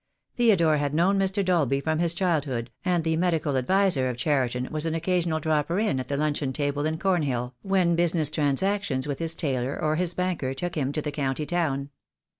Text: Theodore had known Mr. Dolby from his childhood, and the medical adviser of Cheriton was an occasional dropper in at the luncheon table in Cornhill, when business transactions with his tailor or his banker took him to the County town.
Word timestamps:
Theodore 0.35 0.77
had 0.77 0.95
known 0.95 1.19
Mr. 1.19 1.45
Dolby 1.45 1.79
from 1.79 1.99
his 1.99 2.15
childhood, 2.15 2.71
and 2.83 3.03
the 3.03 3.17
medical 3.17 3.55
adviser 3.55 4.09
of 4.09 4.17
Cheriton 4.17 4.69
was 4.71 4.87
an 4.87 4.95
occasional 4.95 5.39
dropper 5.39 5.77
in 5.77 5.99
at 5.99 6.07
the 6.07 6.17
luncheon 6.17 6.53
table 6.53 6.87
in 6.87 6.97
Cornhill, 6.97 7.53
when 7.61 7.95
business 7.95 8.31
transactions 8.31 9.07
with 9.07 9.19
his 9.19 9.35
tailor 9.35 9.79
or 9.79 9.97
his 9.97 10.15
banker 10.15 10.55
took 10.55 10.73
him 10.73 10.91
to 10.93 11.03
the 11.03 11.11
County 11.11 11.45
town. 11.45 11.91